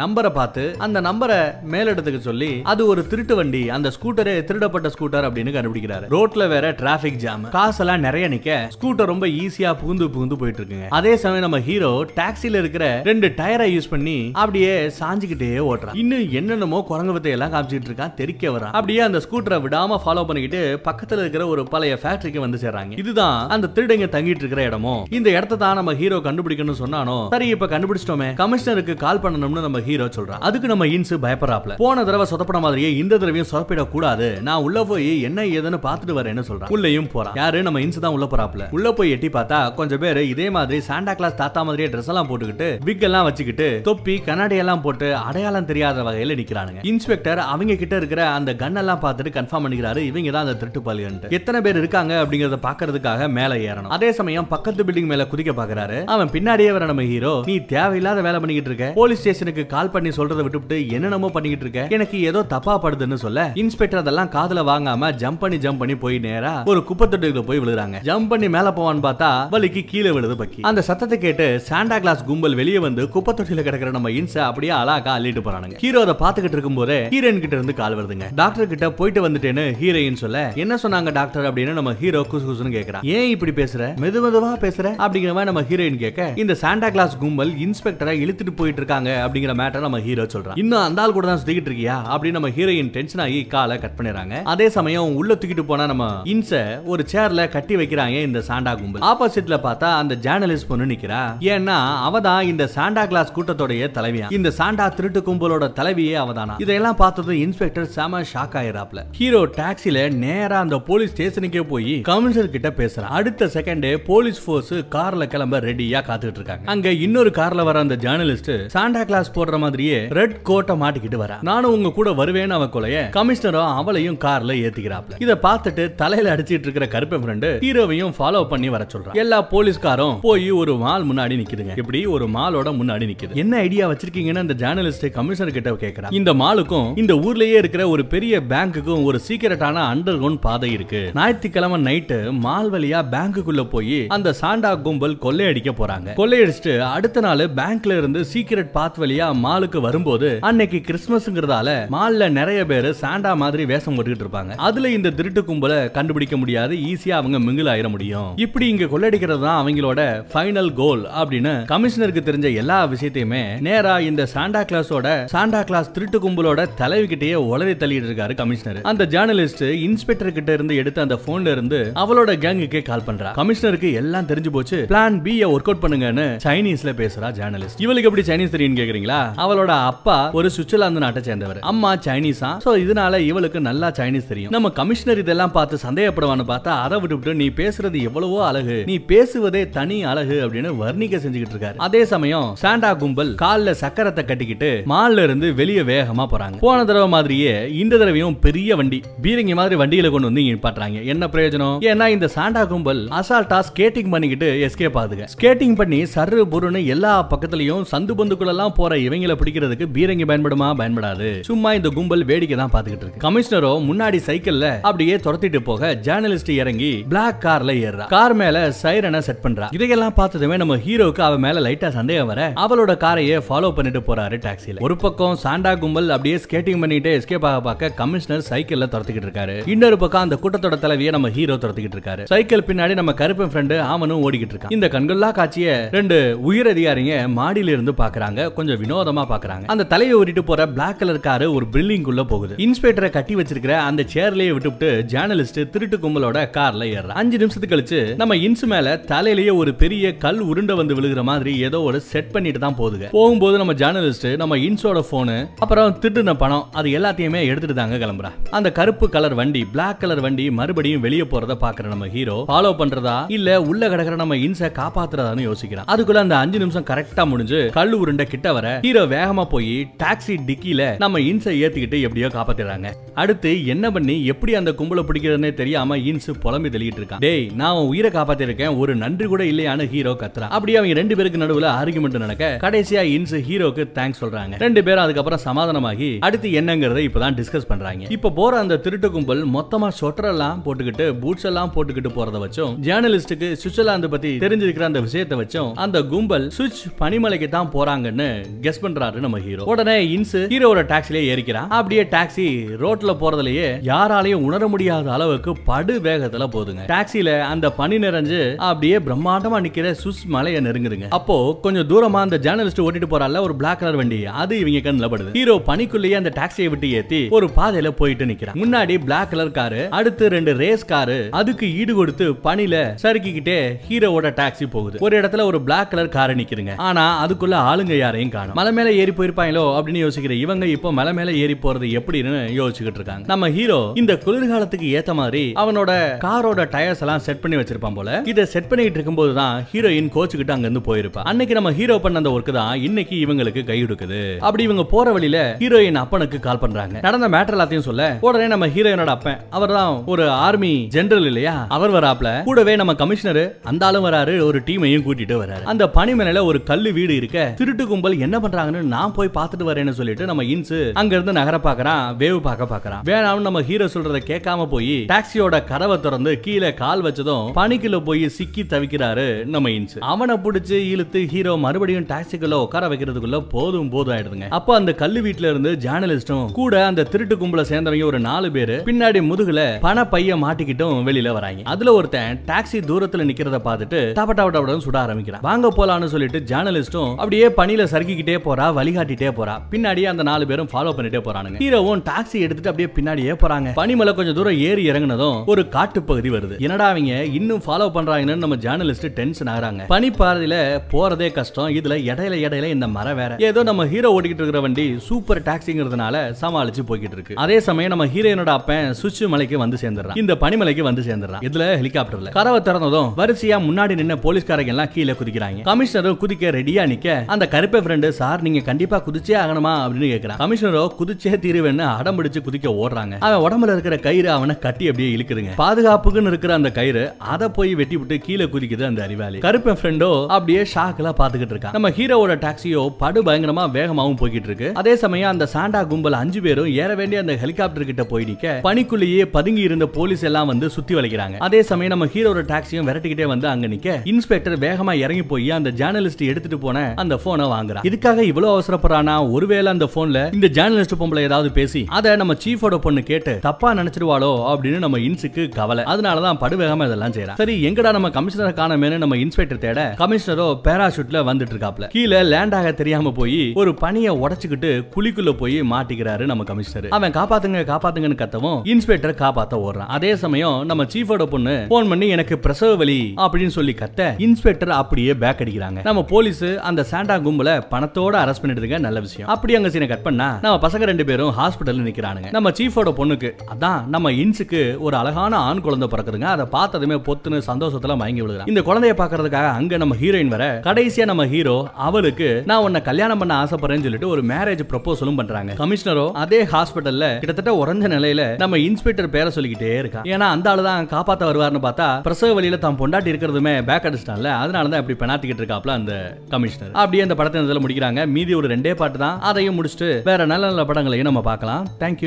[0.02, 1.40] நம்பரை பார்த்து அந்த நம்பரை
[1.75, 6.06] மேலிடத்துக்கு சொல்லி அது ஒரு திருட்டு வண்டி அந்த ஸ்கூட்டரே திருடப்பட்ட ஸ்கூட்டர் அப்படின்னு கண்டுபிடிக்கிறாரு.
[6.16, 11.16] ரோட்ல வேற டிராபிக் ஜாம் காசெல்லாம் நிறைய நிக்க ஸ்கூட்டர் ரொம்ப ஈஸியா புகுந்து புகுந்து போயிட்டு இருக்குங்க அதே
[11.16, 15.94] சமயம் நம்ம ஹீரோ டாக்ஸில இருக்கிற ரெண்டு டயரை யூஸ் பண்ணி அப்படியே சாஞ்சுக்கிட்டே ஓட்டுறான்.
[15.94, 18.72] இன்னும் என்னென்னமோ குரங்கு வித்தை எல்லாம் காமிச்சிட்டு இருக்கான் தெரிக்க வரான்.
[18.72, 22.98] அப்படியே அந்த ஸ்கூட்டரை விடாம ஃபாலோ பண்ணிக்கிட்டு பக்கத்துல இருக்கிற ஒரு பழைய ஃபேக்டரிக்கு வந்து சேர்றாங்க.
[23.02, 25.04] இதுதான் அந்த திருடங்க தங்கிட்டு இருக்கிற இடமோ?
[25.10, 27.28] இந்த இடத்தை தான் நம்ம ஹீரோ கண்டுபிடிக்கணும்னு சொன்னானோ?
[27.28, 28.30] சரி இப்ப கண்டுபிடிச்சிட்டோமே.
[28.42, 30.38] கமிஷனருக்கு கால் பண்ணணும்னு நம்ம ஹீரோ சொல்றான்.
[30.38, 31.74] அதுக்கு நம்ம இன்ஸ் பயப்படுறாப்ல.
[31.76, 36.44] போன தடவை சொதப்பட மாதிரியே இந்த தடவையும் சொதப்பிட கூடாது நான் உள்ள போய் என்ன ஏதுன்னு பாத்துட்டு வரேன்னு
[36.48, 36.68] சொல்றான்.
[36.68, 37.34] உள்ளயும் போறான்.
[37.34, 37.62] யாரு?
[37.62, 38.64] நம்ம இன்ஸ் தான் உள்ள போறாப்ல.
[38.70, 42.28] உள்ள உள்ள போய் எட்டி பார்த்தா கொஞ்சம் பேர் இதே மாதிரி சாண்டா கிளாஸ் தாத்தா மாதிரியே ட்ரெஸ் எல்லாம்
[42.28, 46.80] போட்டுக்கிட்டு விக் எல்லாம் வச்சுக்கிட்டு தொப்பி கண்ணாடி எல்லாம் போட்டு அடையாளம் தெரியாத வகையில நிக்கிறானுங்க.
[46.90, 51.32] இன்ஸ்பெக்டர் அவங்க கிட்ட இருக்கிற அந்த கன் எல்லாம் பார்த்துட்டு கன்ஃபார்ம் பண்ணிக்கிறாரு இவங்க தான் அந்த திருட்டு பாலியன்ட்டு
[51.38, 53.92] எத்தனை பேர் இருக்காங்க அப்படிங்கறத பாக்குறதுக்காக மேல ஏறணும்.
[53.96, 58.40] அதே சமயம் பக்கத்து பில்டிங் மேல குதிக்க பாக்குறாரு அவன் பின்னாடியே வர நம்ம ஹீரோ நீ தேவையில்லாத வேலை
[58.44, 58.92] பண்ணிக்கிட்டு இருக்க.
[59.00, 61.96] போலீஸ் ஸ்டேஷனுக்கு கால் பண்ணி சொல்றதை விட்டுவிட்டு என்னென்னமோ பண்ணிக்கிட்டு இருக்க.
[61.98, 63.48] எனக்கு ஏதோ தப்பா படுதுன்னு சொல்ல.
[63.64, 67.98] இன்ஸ்பெக்டர் அதெல்லாம் காதுல வாங்காம ஜம்ப் பண்ணி ஜம்ப் பண்ணி போய் நேரா ஒரு குப்பை தொட்டிக்குள்ள போய் விழுறாங்க
[68.08, 70.61] ஜம்ப் பண்ணி மேல மேல போவான்னு பார்த்தா வலிக்கு கீழே விழுது பக்கி.
[70.68, 75.12] அந்த சத்தத்தை கேட்டு சாண்டா கிளாஸ் கும்பல் வெளியே வந்து குப்பை தொட்டியில கிடக்கிற நம்ம இன்ச அப்படியே அழகா
[75.18, 75.76] அள்ளிட்டு போறானுங்க.
[75.82, 78.28] ஹீரோ அதை பாத்துக்கிட்டு இருக்கும் போதே ஹீரோயின் கிட்ட இருந்து கால் வருதுங்க.
[78.40, 83.04] டாக்டர் கிட்ட போயிட்டு வந்துட்டேன்னு ஹீரோயின் சொல்ல என்ன சொன்னாங்க டாக்டர் அப்படின்னு நம்ம ஹீரோ குசு குசுன்னு கேக்குறான்
[83.16, 83.82] ஏன் இப்படி பேசுற?
[84.04, 84.87] மெது மெதுவா பேசுற?
[85.04, 89.87] அப்படிங்கிற மாதிரி நம்ம ஹீரோயின் கேட்க இந்த சாண்டா கிளாஸ் கும்பல் இன்ஸ்பெக்டரை இழுத்துட்டு போயிட்டு இருக்காங்க அப்படிங்கிற மேட்டர்
[89.87, 91.99] நம்ம ஹீரோ சொல்றான் இன்னும் அந்த ஆள் கூட தான் சுத்திக்கிட்டு இருக்கியா?
[92.12, 94.35] அப்படின்னு நம்ம ஹீரோயின் டென்ஷன் ஆகி காலை கட் பண்ணிடுறாங்க.
[94.54, 96.04] அதே சமயம் உள்ள தூக்கிட்டு போனா நம்ம
[96.35, 96.52] இன்ச
[96.92, 99.02] ஒரு சேர்ல கட்டி வைக்கிறாங்க இந்த சாண்டா கும்பல்.
[99.08, 101.20] ஆப்போசிட்ல பார்த்தா அந்த ஜேர்னலிஸ்ட் பொண்ணு நிக்கிறா.
[101.54, 104.26] ஏன்னா அவ தான் இந்த சாண்டா கிளாஸ் கூட்டத்தோடைய தலைவியா.
[104.36, 106.54] இந்த சாண்டா திருட்டு கும்பலோட தலைவியே அவதானா.
[106.64, 109.00] இதெல்லாம் பார்த்ததும் இன்ஸ்பெக்டர் செம ஷாக் ஆயிராப்ல.
[109.18, 115.26] ஹீரோ டாக்ஸில நேரா அந்த போலீஸ் ஸ்டேஷனுக்கே போய் கமிஷனர் கிட்ட பேசுறான் அடுத்த செகண்ட் போலீஸ் ஃபோர்ஸ் கார்ல
[115.34, 116.64] கிளம்ப ரெடியா காத்துட்டு இருக்காங்க.
[116.75, 121.38] அங்க இன்னொரு கார்ல வர அந்த ஜேர்னலிஸ்ட் சாண்டா கிளாஸ் போடுற மாதிரியே ரெட் கோட்டை மாட்டிக்கிட்டு வரா.
[121.50, 125.20] நானும் உங்க கூட வருவேன்னு அவ கொலைய கமிஷனரும் அவளையும் கார்ல ஏத்திக்கிறாப்ல.
[125.26, 130.50] இத பார்த்துட்டு தலையில அடிச்சிட்டு இருக்கிற கருப்பை ஃப்ரெண்டு ஹீரோவையும் ஃபாலோ பண்ணி வர சொல்றான் எல்லா போலீஸ்காரும் போய்
[130.50, 131.78] ஒரு மால் முன்னாடி நிக்குதுங்க.
[131.78, 133.34] இப்படி ஒரு மாலோட முன்னாடி நிக்குது.
[133.34, 136.12] என்ன ஐடியா வச்சிருக்கீங்கன்னு அந்த ஜேர்னலிஸ்ட் கமிஷனர் கிட்ட கேக்குறான்.
[136.12, 141.10] இந்த மாலுக்கும் இந்த ஊர்லயே இருக்கிற ஒரு பெரிய பேங்க்குக்கும் ஒரு சீக்கிரட்டான அண்டர் கிரவுண்ட் பாதை இருக்கு.
[141.14, 146.08] ஞாயிற்றுக்கிழமை நைட்டு மால் வழியா பேங்க்குள்ள போய் அந்த சாண்டா கும்பல் கொள்ளையடிக்க போறாங்க.
[146.16, 152.92] கொள்ளையடிச்சிட்டு அடுத்த நாள் பேங்க்ல இருந்து சீக்கிரட் பாத் வழியா மாலுக்கு வரும்போது அன்னைக்கு கிறிஸ்துமஸ்ங்கிறதால மால்ல நிறைய பேர்
[152.92, 154.54] சாண்டா மாதிரி வேஷம் போட்டுக்கிட்டு இருப்பாங்க.
[154.56, 156.74] அதுல இந்த திருட்டு கும்பலை கண்டுபிடிக்க முடியாது.
[156.74, 158.35] ஈஸியா அவங்க மிங்கில் ஆயிர முடியும்.
[158.44, 160.00] இப்படி இங்க கொள்ளடிக்கிறது தான் அவங்களோட
[160.32, 166.66] ஃபைனல் கோல் அப்படின்னு கமிஷனருக்கு தெரிஞ்ச எல்லா விஷயத்தையுமே நேரா இந்த சாண்டா கிளாஸோட சாண்டா கிளாஸ் திருட்டு கும்பலோட
[166.80, 168.80] தலைவிக்கிட்டேயே உளறி தள்ளிட்டு இருக்காரு கமிஷனர்.
[168.90, 173.32] அந்த ஜேர்னலிஸ்ட் இன்ஸ்பெக்டர் கிட்ட இருந்து எடுத்த அந்த போன்ல இருந்து அவளோட கேங்குக்கே கால் பண்றா.
[173.40, 174.80] கமிஷனருக்கு எல்லாம் தெரிஞ்சு போச்சு.
[174.92, 179.20] பிளான் பி ஒர்க் அவுட் பண்ணுங்கன்னு சைனீஸ்ல பேசுறா ஜேர்னலிஸ்ட் இவளுக்கு எப்படி சைனீஸ் தெரியும் கேக்குறீங்களா?
[179.46, 181.62] அவளோட அப்பா ஒரு சுவிட்சர்லாந்து நாட்டை சேர்ந்தவர்.
[181.72, 184.54] அம்மா சைனீஸா சோ இதனால இவளுக்கு நல்லா சைனீஸ் தெரியும்.
[184.58, 188.76] நம்ம கமிஷனர் இதெல்லாம் பார்த்து சந்தேகப்படுவான்னு பார்த்தா அதை விட்டுவிட்டு நீ பேசுறது எவ்வளவு எவ்வளவோ அழகு.
[188.86, 191.76] நீ பேசுவதே தனி அழகு அப்படின்னு வர்ணிக்க செஞ்சுக்கிட்டு இருக்காரு.
[191.76, 196.58] அதே சமயம் சாண்டா கும்பல் காலில் சக்கரத்தை கட்டிக்கிட்டு மால்ல இருந்து வெளியே வேகமா போறாங்க.
[196.60, 201.04] போன தடவை மாதிரியே இந்த தடவையும் பெரிய வண்டி பீரங்கி மாதிரி வண்டியில கொண்டு வந்து நிப்பாட்டுறாங்க.
[201.04, 201.76] என்ன பிரயோஜனம்?
[201.91, 205.26] ஏன்னா இந்த சாண்டா கும்பல் அசால்ட்டா ஸ்கேட்டிங் பண்ணிக்கிட்டு எஸ்கேப் ஆகுதுங்க.
[205.36, 210.71] ஸ்கேட்டிங் பண்ணி சர்ரு புருன்னு எல்லா பக்கத்துலயும் சந்து பந்துக்குள்ளெல்லாம் போற இவங்களை பிடிக்கிறதுக்கு பீரங்கி பயன்படுமா?
[210.82, 211.41] பயன்படாது.
[211.41, 213.23] சும்மா இந்த கும்பல் வேடிக்கை தான் பாத்துக்கிட்டு இருக்கு.
[213.26, 218.06] கமிஷனரோ முன்னாடி சைக்கிள்ல அப்படியே துரத்திட்டு போக ஜேர்னலிஸ்ட் இறங்கி பிளாக் கார்ல ஏறுறா.
[218.16, 219.66] கார் மேல சைரனை செட் பண்றா.
[219.76, 224.82] இதையெல்லாம் பார்த்ததுமே நம்ம ஹீரோக்கு அவ மேல லைட்டா சந்தேகம் வர அவளோட காரையே ஃபாலோ பண்ணிட்டு போறாரு டாக்ஸில
[224.86, 229.56] ஒரு பக்கம் சாண்டா கும்பல் அப்படியே ஸ்கேட்டிங் பண்ணிட்டு எஸ்கேப் ஆக பார்க்க கமிஷனர் சைக்கிள்ல துரத்துக்கிட்டு இருக்காரு.
[229.74, 232.24] இன்னொரு பக்கம் அந்த கூட்டத்தோட தலைவியை நம்ம ஹீரோ துரத்துக்கிட்டு இருக்காரு.
[232.32, 234.74] சைக்கிள் பின்னாடி நம்ம கருப்பன் ஃப்ரெண்டு அவனும் ஓடிக்கிட்டு இருக்கான்.
[234.76, 236.18] இந்த கண்கொள்ளா காட்சிய ரெண்டு
[236.50, 238.48] உயர் அதிகாரிங்க மாடியில இருந்து பாக்குறாங்க.
[238.60, 239.68] கொஞ்சம் வினோதமா பாக்குறாங்க.
[239.74, 242.56] அந்த தலையை ஓட்டிட்டு போற பிளாக் கலர் காரு ஒரு பில்டிங் போகுது.
[242.68, 247.20] இன்ஸ்பெக்டரை கட்டி வச்சிருக்கிற அந்த சேர்லயே விட்டுவிட்டு ஜேர்னலிஸ்ட் திருட்டு கும்பலோட கார்ல ஏறுறான்.
[247.24, 251.80] அஞ்சு நிமிஷத்துக்கு கழிச்சு நம்ம இன்சு மேல தலையிலேயே ஒரு பெரிய கல் உருண்டை வந்து விழுகிற மாதிரி ஏதோ
[251.88, 253.08] ஒரு செட் பண்ணிட்டு தான் போகுதுங்க.
[253.16, 258.32] போகும்போது நம்ம ஜேர்னலிஸ்ட் நம்ம இன்ஸோட போனு அப்புறம் திட்டுன பணம் அது எல்லாத்தையுமே எடுத்துட்டு தாங்க கிளம்புறா.
[258.58, 263.16] அந்த கருப்பு கலர் வண்டி பிளாக் கலர் வண்டி மறுபடியும் வெளியே போறத பாக்குற நம்ம ஹீரோ ஃபாலோ பண்றதா?
[263.36, 268.26] இல்ல உள்ள கிடக்குற நம்ம இன்ஸ காப்பாத்துறதான்னு யோசிக்கிறான் அதுக்குள்ள அந்த அஞ்சு நிமிஷம் கரெக்டா முடிஞ்சு கல் உருண்டை
[268.32, 272.88] கிட்ட வர ஹீரோ வேகமா போய் டாக்ஸி டிக்கில நம்ம இன்ஸை ஏத்திக்கிட்டு எப்படியோ காப்பாத்திடுறாங்க.
[273.23, 277.23] அடுத்து என்ன பண்ணி எப்படி அந்த கும்பலை பிடிக்கிறதுனே தெரியாம இன்ஸ் புலம்பி தெளிக்கிட்டு இருக்கான்.
[277.26, 280.52] டேய் நான் உயிரை காப்பாத்திருக்கேன் ஒரு நன்றி கூட இல்லையான்னு ஹீரோ கத்துறான்.
[280.56, 284.54] அப்படியே அவங்க ரெண்டு பேருக்கு நடுவுல ஆர்குமெண்ட் நடக்க கடைசியா இன்ஸ் ஹீரோக்கு தேங்க்ஸ் சொல்றாங்க.
[284.65, 288.06] ரெண்டு பேரும் அதுக்கப்புறம் சமாதானமாகி அடுத்து என்னங்கறத இப்பதான் டிஸ்கஸ் பண்றாங்க.
[288.17, 293.49] இப்ப போற அந்த திருட்டு கும்பல் மொத்தமா சொட்டர் எல்லாம் போட்டுக்கிட்டு பூட்ஸ் எல்லாம் போட்டுக்கிட்டு போறத வச்சும் ஜேர்னலிஸ்டுக்கு
[293.63, 298.28] சுவிட்சர்லாந்து பத்தி தெரிஞ்சிருக்கிற அந்த விஷயத்தை வச்சும் அந்த கும்பல் சுவிட்ச் பனிமலைக்கு தான் போறாங்கன்னு
[298.67, 301.71] கெஸ் பண்றாரு நம்ம ஹீரோ உடனே இன்ஸ் ஹீரோவோட டாக்ஸிலே ஏறிக்கிறான்.
[301.78, 302.47] அப்படியே டாக்ஸி
[302.85, 309.58] ரோட்ல போறதுலயே யாராலையும் உணர முடியாத அளவுக்கு படு வேகத்துல போதுங்க டாக்ஸில அந்த பனி நிறைஞ்சு அப்படியே பிரம்மாண்டமா
[309.67, 311.08] நிக்கிற சுஸ் மலையை நெருங்குதுங்க.
[311.19, 314.21] அப்போ கொஞ்சம் தூரமா அந்த ஜேர்னலிஸ்ட் ஓட்டிட்டு போறால ஒரு பிளாக் கலர் வண்டி.
[314.43, 315.30] அது இவங்க கண்ணுல படுது.
[315.39, 320.25] ஹீரோ பனிக்குள்ளேயே அந்த டாக்ஸியை விட்டு ஏத்தி ஒரு பாதையில போயிட்டு நிக்கிறான் முன்னாடி பிளாக் கலர் காரு அடுத்து
[320.36, 323.58] ரெண்டு ரேஸ் காரு அதுக்கு ஈடு கொடுத்து பனில சறுக்கிக்கிட்டே
[323.89, 324.97] ஹீரோவோட டாக்ஸி போகுது.
[325.06, 328.56] ஒரு இடத்துல ஒரு பிளாக் கலர் கார் நிக்கிறீங்க ஆனா அதுக்குள்ள ஆளுங்க யாரையும் காணும்.
[328.60, 333.25] மலை மேல ஏறி போயிருப்பாங்களோ அப்படின்னு யோசிக்கிற இவங்க இப்போ மலை மேல ஏறி போறது எப்படின்னு யோசிச்சுக்கிட்டு இருக்காங்க.
[333.32, 335.91] நம்ம ஹீரோ இந்த குளிர்காலத்துக்கு ஏத்த மாதிரி அவனோட
[336.26, 338.10] காரோட டயர்ஸ் எல்லாம் செட் பண்ணி வச்சிருப்பான் போல.
[338.32, 341.22] இதை செட் பண்ணிட்டு இருக்கும்போது தான் ஹீரோயின் கோச்சுக்கிட்டு அங்க இருந்து போயிருப்பா.
[341.30, 344.20] அன்னைக்கு நம்ம ஹீரோ பண்ண அந்த ஒர்க் தான் இன்னைக்கு இவங்களுக்கு கை கொடுக்குது.
[344.46, 346.96] அப்படி இவங்க போற வழியில ஹீரோயின் அப்பனுக்கு கால் பண்றாங்க.
[347.06, 351.54] நடந்த மேட்டர் எல்லாத்தையும் சொல்ல உடனே நம்ம ஹீரோயினோட அப்பன் அவர் தான் ஒரு ஆர்மி ஜெனரல் இல்லையா?
[351.76, 355.64] அவர் வராப்ல கூடவே நம்ம கமிஷனர் அந்த ஆளும் வராரு ஒரு டீமையும் கூட்டிட்டு வராரு.
[355.72, 360.30] அந்த பனிமலையில ஒரு கல்லு வீடு இருக்க திருட்டு கும்பல் என்ன பண்றாங்கன்னு நான் போய் பார்த்துட்டு வரேன்னு சொல்லிட்டு
[360.30, 363.02] நம்ம இன்சு அங்க இருந்து நகர பாக்குறான் வேவ் பார்க்க பாக்குறான்.
[363.10, 368.62] வேணாம்னு நம்ம ஹீரோ சொல்றத கேட்காம போய் டாக்ஸியோட கதவை திறந்து கீழே கால் வச்சதும் பனிக்குள்ள போய் சிக்கி
[368.62, 369.99] தவிக்கிறாரு நம்ம இன்சு.
[370.12, 374.49] அவனை பிடிச்சு இழுத்து ஹீரோ மறுபடியும் டாக்ஸிக்குள்ள உட்கார வைக்கிறதுக்குள்ள போதும் போதும் ஆயிடுதுங்க.
[374.58, 379.23] அப்போ அந்த கல்லு வீட்டுல இருந்து ஜேர்னலிஸ்டும் கூட அந்த திருட்டு கும்பல சேர்ந்தவங்க ஒரு நாலு பேரு பின்னாடி
[379.30, 381.62] முதுகுல பண பைய மாட்டிக்கிட்டும் வெளியில வராங்க.
[381.75, 385.45] அதுல ஒருத்தன் டாக்ஸி தூரத்துல நிக்கிறத பார்த்துட்டு டப டப டபடன்னு சுட ஆரம்பிக்கிறான்.
[385.49, 389.56] வாங்க போலான்னு சொல்லிட்டு ஜேர்னலிஸ்டும் அப்படியே பனியில சறுக்கிக்கிட்டே போறா வழிகாட்டிட்டே போறா.
[389.73, 391.58] பின்னாடியே அந்த நாலு பேரும் ஃபாலோ பண்ணிட்டே போறானுங்க.
[391.64, 393.69] ஹீரோவும் டாக்ஸி எடுத்துட்டு அப்படியே பின்னாடியே போறாங்க.
[393.80, 396.58] பனிமலை கொஞ்சம் தூரம் ஏறி இறங்குனதும் ஒரு காட்டு பகுதி வருது.
[396.58, 397.14] என்னடா அவங்க
[397.47, 401.69] இன்னும் ஃபாலோ பண்றாங்கன்னு நம்ம ஜேர்னலிஸ்ட் டென்ஷன் ஆகுறாங்க பனி போறதே கஷ்டம்.
[401.69, 403.37] இதுல இடையில இடையில இந்த மரம் வேற.
[403.39, 407.35] ஏதோ நம்ம ஹீரோ ஓடிக்கிட்டு இருக்கிற வண்டி சூப்பர் டாக்ஸிங்கிறதுனால சமாளிச்சு போய்கிட்டு இருக்கு.
[407.35, 410.19] அதே சமயம் நம்ம ஹீரோயினோட அப்பன் சுச்சு மலைக்கு வந்து சேர்ந்துடுறான்.
[410.19, 411.45] இந்த பனிமலைக்கு வந்து சேர்ந்துடுறான்.
[411.49, 415.63] இதுல ஹெலிகாப்டர்ல கதவை திறந்ததும் வரிசையா முன்னாடி நின்ன போலீஸ்காரங்க எல்லாம் கீழே குதிக்கிறாங்க.
[415.71, 419.75] கமிஷனரும் குதிக்க ரெடியா நிக்க அந்த கருப்பை ஃப்ரெண்டு சார் நீங்க கண்டிப்பா குதிச்சே ஆகணுமா?
[419.85, 420.41] அப்படின்னு கேக்குறான்.
[420.43, 423.15] கமிஷனரோ குதிச்சே தீருவேன்னு அடம் பிடிச்சு குதிக்க ஓடுறாங்க.
[423.19, 425.54] அவன் உடம்புல இருக்கிற கயிறு அவனை கட்டி அப்படியே இழுக்குதுங்க.
[425.59, 427.04] பாதுகாப்புக்குன்னு இருக்கிற அந்த கயிறு
[427.36, 429.38] அதை போய் வெட்டி விட்டு கீழே குதிக்குது அந்த அறிவாளி.
[429.46, 431.75] கருப்பன் ஃப்ரெண்டோ அப்படியே ஷாக்ல பாத்துக்கிட்டு இருக்கான்.
[431.76, 434.68] நம்ம ஹீரோவோட டாக்ஸியோ படு பயங்கரமா வேகமாவும் போய்கிட்டு இருக்கு.
[434.80, 439.25] அதே சமயம் அந்த சாண்டா கும்பல் அஞ்சு பேரும் ஏற வேண்டிய அந்த ஹெலிகாப்டர் கிட்ட போய் நிக்க பனிக்குள்ளேயே
[439.36, 441.36] பதுங்கி இருந்த போலீஸ் எல்லாம் வந்து சுத்தி வளைக்கிறாங்க.
[441.46, 446.25] அதே சமயம் நம்ம ஹீரோட டாக்ஸியும் விரட்டிக்கிட்டே வந்து அங்க நிக்க இன்ஸ்பெக்டர் வேகமா இறங்கி போய் அந்த ஜேர்னலிஸ்ட்
[446.30, 447.84] எடுத்துட்டு போன அந்த போனை வாங்குறான்.
[447.90, 449.16] இதுக்காக இவ்வளவு அவசரப்படுறானா?
[449.32, 454.32] ஒருவேளை அந்த போன்ல இந்த ஜேர்னலிஸ்ட் பொம்பளை ஏதாவது பேசி அதை நம்ம சீஃபோட பொண்ணு கேட்டு தப்பா நினைச்சிருவாளோ
[454.52, 455.84] அப்படின்னு நம்ம இன்ஸுக்கு கவலை.
[455.94, 457.25] அதனாலதான் படுவேகமா இதெல்லாம் செய்யறான்.
[457.34, 462.73] சரி எங்கடா நம்ம கமிஷனரை காணமேனு நம்ம இன்ஸ்பெக்டர் தேட கமிஷனரோ பேராஷூட்ல வந்துட்டு இருக்காப்ல கீழே லேண்ட் ஆக
[462.73, 466.91] தெரியாம போய் ஒரு பனியை உடைச்சுக்கிட்டு குழிக்குள்ள போய் மாட்டிக்கிறாரு நம்ம கமிஷனர்.
[466.91, 469.93] அவன் காப்பாத்துங்க காப்பாத்துங்கன்னு கத்தவும் இன்ஸ்பெக்டர் காப்பாத்த ஓடுறான்.
[469.97, 475.15] அதே சமயம் நம்ம சீஃபோட பொண்ணு போன் பண்ணி எனக்கு பிரசவ வலி அப்படின்னு சொல்லி கத்த இன்ஸ்பெக்டர் அப்படியே
[475.15, 475.84] பேக் அடிக்கிறாங்க.
[475.84, 479.28] நம்ம போலீஸ் அந்த சாண்டா கும்பல பணத்தோட அரெஸ்ட் பண்ணிடுதுங்க நல்ல விஷயம்.
[479.28, 482.30] அப்படி அங்க சீனை கட் பண்ணா நம்ம பசங்க ரெண்டு பேரும் ஹாஸ்பிட்டல் நிக்கிறானுங்க.
[482.30, 486.21] நம்ம சீஃபோட பொண்ணுக்கு அதான் நம்ம இன்ஸுக்கு ஒரு அழகான ஆண் குழந்தை பிறக்குதுங்க.
[486.21, 488.48] அதை பார்த்ததுமே பொத்துன்னு சந்தோஷத்துல மயங்கி விழுகிறான்.
[488.52, 493.32] இந்த குழந்தைய பாக்குறதுக்காக அங்க நம்ம ஹீரோயின் வர கடைசியா நம்ம ஹீரோ அவளுக்கு நான் உன்னை கல்யாணம் பண்ண
[493.42, 495.52] ஆசைப்படுறேன்னு சொல்லிட்டு ஒரு மேரேஜ் ப்ரொபோசலும் பண்றாங்க.
[495.62, 500.06] கமிஷனரோ அதே ஹாஸ்பிட்டல்ல கிட்டத்தட்ட உறைஞ்ச நிலையில நம்ம இன்ஸ்பெக்டர் பேரை சொல்லிக்கிட்டே இருக்கான்.
[500.14, 504.70] ஏன்னா அந்த ஆளு தான் காப்பாத்த வருவார்னு பார்த்தா பிரசவ வழியில தான் பொண்டாட்டி இருக்கிறதுமே பேக் அடிச்சிட்டான்ல அதனால
[504.72, 505.94] தான் இப்படி பெணாத்திக்கிட்டு இருக்காப்ல அந்த
[506.34, 508.00] கமிஷனர் அப்படியே அந்த படத்தை இதுல முடிக்கிறாங்க.
[508.16, 509.16] மீதி ஒரு ரெண்டே பாட்டு தான்.
[509.30, 511.62] அதையும் முடிச்சுட்டு வேற நல்ல நல்ல படங்களையும் நம்ம பார்க்கலாம்.
[511.82, 512.04] தேங்க்யூ